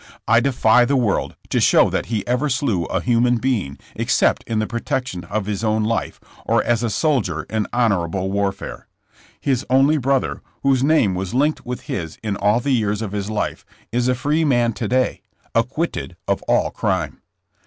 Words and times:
I 0.27 0.39
defy 0.39 0.83
the 0.83 0.95
world 0.95 1.35
to 1.49 1.59
show 1.61 1.87
that 1.91 2.07
he 2.07 2.25
ever 2.25 2.49
slew 2.49 2.85
a 2.85 3.01
human 3.01 3.37
being 3.37 3.77
except 3.95 4.43
in 4.47 4.57
the 4.57 4.65
protection 4.65 5.25
of 5.25 5.45
his 5.45 5.63
own 5.63 5.83
life, 5.83 6.19
or 6.43 6.63
as 6.63 6.81
a 6.81 6.89
soldier 6.89 7.43
in 7.51 7.67
hon 7.71 7.91
orable 7.91 8.31
warfare. 8.31 8.87
His 9.39 9.63
only 9.69 9.97
brother, 9.97 10.41
whose 10.63 10.83
name 10.83 11.13
was 11.13 11.35
linked 11.35 11.67
with 11.67 11.81
his 11.81 12.17
in 12.23 12.35
all 12.37 12.59
the 12.59 12.71
years 12.73 13.03
of 13.03 13.11
his 13.11 13.29
life, 13.29 13.63
is 13.91 14.07
a 14.07 14.15
free 14.15 14.43
man 14.43 14.73
to 14.73 14.87
day, 14.87 15.21
acquitted 15.53 16.15
of 16.27 16.41
all 16.47 16.71
crime. 16.71 17.21